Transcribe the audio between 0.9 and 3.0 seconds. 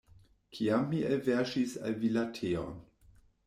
mi elverŝis al vi la teon.